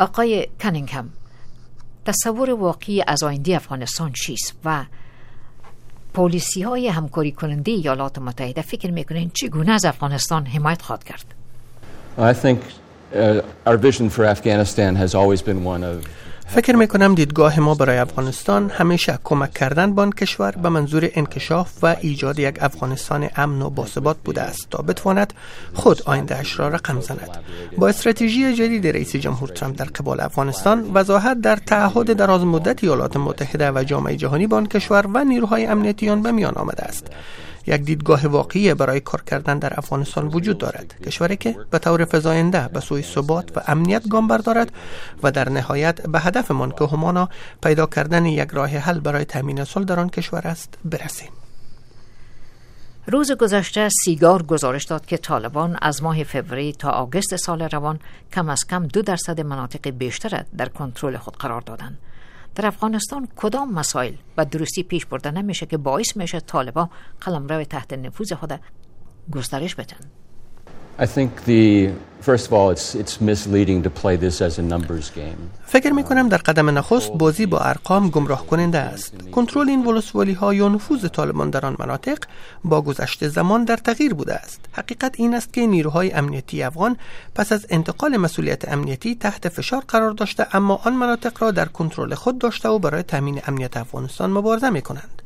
[0.00, 1.10] آقای کنینگهم
[2.04, 4.84] تصور واقعی از آینده افغانستان چیست و
[6.14, 11.24] پولیسی های همکاری کننده ایالات متحده فکر می‌کنین چگونه از افغانستان حمایت خواهد کرد؟
[12.18, 12.58] I think
[13.14, 16.06] uh, our vision for Afghanistan has always been one of
[16.54, 21.10] فکر می کنم دیدگاه ما برای افغانستان همیشه کمک کردن به آن کشور به منظور
[21.14, 25.34] انکشاف و ایجاد یک افغانستان امن و باثبات بوده است تا بتواند
[25.74, 27.38] خود آیندهش را رقم زند.
[27.78, 33.16] با استراتژی جدید رئیس جمهور ترامپ در قبال افغانستان وضاحت در تعهد دراز مدت ایالات
[33.16, 37.06] متحده و جامعه جهانی با آن کشور و نیروهای امنیتی آن به میان آمده است.
[37.66, 42.68] یک دیدگاه واقعی برای کار کردن در افغانستان وجود دارد کشوری که به طور فزاینده
[42.68, 44.72] به سوی ثبات و امنیت گام بردارد
[45.22, 47.28] و در نهایت به هدفمان که همانا
[47.62, 51.30] پیدا کردن یک راه حل برای تامین صلح در آن کشور است برسیم
[53.06, 57.98] روز گذشته سیگار گزارش داد که طالبان از ماه فوریه تا آگوست سال روان
[58.32, 61.98] کم از کم دو درصد مناطق بیشتر در کنترل خود قرار دادند.
[62.54, 67.92] در افغانستان کدام مسائل و درستی پیش برده نمیشه که باعث میشه طالبان قلمرو تحت
[67.92, 68.60] نفوذ خود
[69.32, 70.10] گسترش بدن
[71.00, 75.08] I think the first of all it's it's misleading to play this as a numbers
[75.10, 75.50] game.
[75.64, 79.14] فکر می کنم در قدم نخست بازی با ارقام گمراه کننده است.
[79.32, 82.18] کنترل این ولسوالی ها یا نفوذ طالبان در آن مناطق
[82.64, 84.60] با گذشته زمان در تغییر بوده است.
[84.72, 86.96] حقیقت این است که نیروهای امنیتی افغان
[87.34, 92.14] پس از انتقال مسئولیت امنیتی تحت فشار قرار داشته اما آن مناطق را در کنترل
[92.14, 95.19] خود داشته و برای تامین امنیت افغانستان مبارزه می کنند.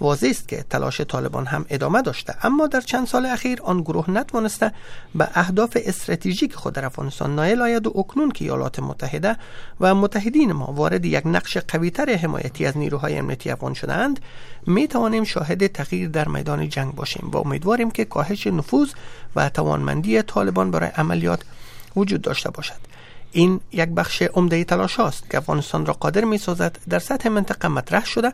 [0.00, 2.34] واضح است که تلاش طالبان هم ادامه داشته.
[2.42, 4.72] اما در چند سال اخیر آن گروه نتوانسته
[5.14, 9.36] به اهداف استراتژیک خود در افغانستان نایل آید و اکنون که ایالات متحده
[9.80, 14.20] و متحدین ما وارد یک نقش قویتر حمایتی از نیروهای امنیتی افغان شدهاند
[14.66, 17.30] می توانیم شاهد تغییر در میدان جنگ باشیم.
[17.32, 18.90] و امیدواریم که کاهش نفوذ
[19.36, 21.40] و توانمندی طالبان برای عملیات
[21.96, 22.93] وجود داشته باشد.
[23.34, 27.68] این یک بخش عمده تلاش است که افغانستان را قادر می سازد در سطح منطقه
[27.68, 28.32] مطرح شده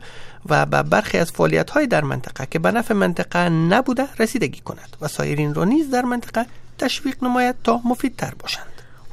[0.49, 4.97] و به برخی از فعالیت های در منطقه که به نفع منطقه نبوده رسیدگی کند
[5.01, 6.45] و سایرین را نیز در منطقه
[6.79, 8.65] تشویق نماید تا مفیدتر باشند.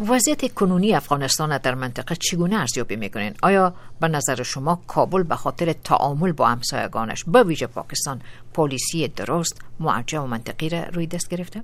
[0.09, 5.73] وضعیت کنونی افغانستان در منطقه چگونه ارزیابی می‌کنین؟ آیا به نظر شما کابل به خاطر
[5.73, 8.21] تعامل با همسایگانش به ویژه پاکستان
[8.55, 11.63] پلیسی درست معجم و منطقی را روی دست گرفته؟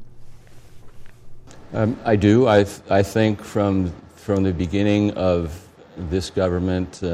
[1.74, 2.46] Um, I do.
[2.46, 3.92] I th- I think from
[4.26, 5.40] from the beginning of
[6.10, 7.08] this government uh,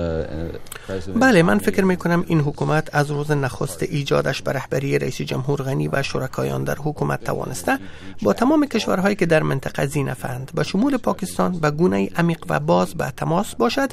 [0.87, 5.23] President بله من فکر می کنم این حکومت از روز نخست ایجادش به رهبری رئیس
[5.23, 7.79] جمهور غنی و شرکایان در حکومت توانسته.
[8.23, 12.95] با تمام کشورهایی که در منطقه زینفند به شمول پاکستان به گونه عمیق و باز
[12.95, 13.91] به تماس باشد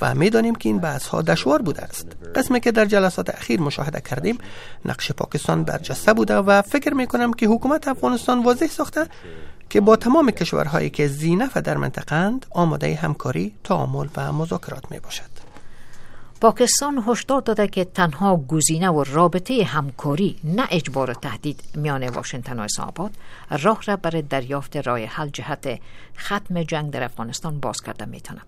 [0.00, 2.06] و می دانیم که این بحث ها دشوار بوده است.
[2.34, 4.38] قسمی که در جلسات اخیر مشاهده کردیم
[4.84, 9.06] نقش پاکستان برجسته بوده و فکر می کنم که حکومت افغانستان واضح ساخته
[9.70, 15.36] که با تمام کشورهایی که زینف در منطقند آماده همکاری، تعامل و مذاکرات می باشد.
[16.40, 22.58] پاکستان هشدار داده که تنها گزینه و رابطه همکاری نه اجبار و تهدید میان واشنگتن
[22.58, 23.10] و اسلام
[23.62, 25.80] راه را برای دریافت راه حل جهت
[26.18, 28.40] ختم جنگ در افغانستان باز کرده می‌تونه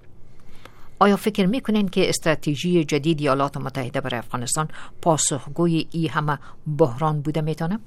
[0.98, 4.68] آیا فکر می‌کنین که استراتژی جدید ایالات متحده برای افغانستان
[5.02, 6.38] پاسخگوی ای همه
[6.78, 7.78] بحران بوده می‌تونه؟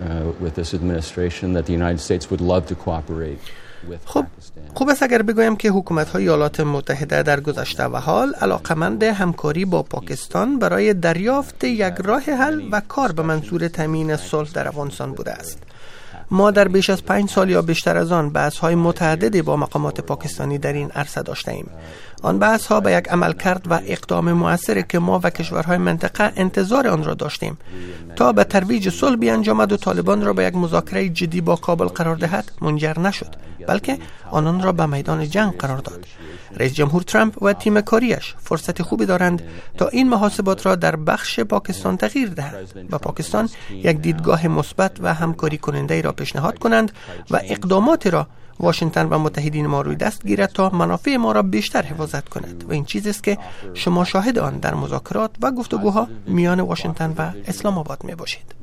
[0.00, 3.40] Uh, with this administration that the United States would love to cooperate
[3.90, 4.24] with خب.
[4.74, 9.64] خوب است اگر بگویم که حکومت های ایالات متحده در گذشته و حال علاقمند همکاری
[9.64, 15.12] با پاکستان برای دریافت یک راه حل و کار به منظور تامین صلح در افغانستان
[15.12, 15.58] بوده است
[16.30, 20.00] ما در بیش از پنج سال یا بیشتر از آن بحث های متعددی با مقامات
[20.00, 21.70] پاکستانی در این عرصه داشته ایم
[22.22, 26.32] آن بحث ها به یک عمل کرد و اقدام موثری که ما و کشورهای منطقه
[26.36, 27.58] انتظار آن را داشتیم.
[28.16, 32.16] تا به ترویج صلح بیانجامد و طالبان را به یک مذاکره جدی با کابل قرار
[32.16, 33.36] دهد منجر نشد.
[33.68, 33.98] بلکه
[34.30, 36.06] آنان را به میدان جنگ قرار داد.
[36.56, 39.42] رئیس جمهور ترامپ و تیم کاریش فرصت خوبی دارند
[39.78, 45.14] تا این محاسبات را در بخش پاکستان تغییر دهند و پاکستان یک دیدگاه مثبت و
[45.14, 46.92] همکاری کننده را پیشنهاد کنند
[47.30, 48.26] و اقدامات را
[48.60, 52.64] واشنگتن و متحدین ما روی دست گیرد تا منافع ما را بیشتر حفاظت کند.
[52.68, 53.38] و این چیزی است که
[53.74, 58.54] شما شاهد آن در مذاکرات و گفتگوها میان واشنگتن و اسلام آباد می باشید